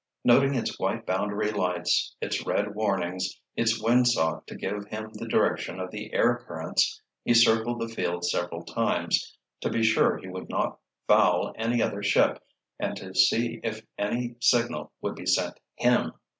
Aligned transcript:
Noting 0.23 0.55
its 0.55 0.79
white 0.79 1.05
boundary 1.05 1.51
lights, 1.51 2.15
its 2.19 2.43
red 2.43 2.73
warnings, 2.73 3.39
its 3.55 3.79
windsock 3.79 4.47
to 4.47 4.55
give 4.55 4.87
him 4.87 5.11
the 5.13 5.27
direction 5.27 5.79
of 5.79 5.91
the 5.91 6.11
air 6.11 6.37
currents, 6.43 6.99
he 7.23 7.35
circled 7.35 7.79
the 7.79 7.87
field 7.87 8.25
several 8.25 8.63
times, 8.65 9.37
to 9.59 9.69
be 9.69 9.83
sure 9.83 10.17
he 10.17 10.27
would 10.27 10.49
not 10.49 10.79
foul 11.07 11.53
any 11.55 11.83
other 11.83 12.01
ship, 12.01 12.43
and 12.79 12.97
to 12.97 13.13
see 13.13 13.59
if 13.63 13.85
any 13.95 14.37
signal 14.39 14.91
would 15.01 15.13
be 15.13 15.27
sent 15.27 15.59
him. 15.75 16.13